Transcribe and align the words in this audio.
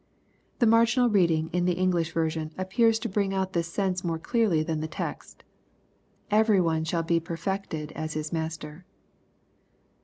The 0.57 0.65
marginal 0.65 1.09
reading 1.11 1.51
in 1.53 1.65
the 1.65 1.73
English 1.77 2.11
version 2.11 2.51
appears 2.57 2.97
to 2.97 3.07
bring 3.07 3.35
out 3.35 3.53
this 3.53 3.67
sense 3.67 4.03
more 4.03 4.17
clearly 4.17 4.63
than 4.63 4.79
the 4.81 4.87
text— 4.87 5.43
"Every 6.31 6.59
one 6.59 6.83
shall 6.85 7.03
be 7.03 7.19
perfected 7.19 7.91
as 7.91 8.13
his 8.13 8.33
master." 8.33 8.83